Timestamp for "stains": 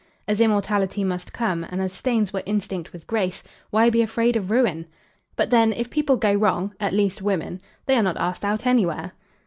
1.93-2.33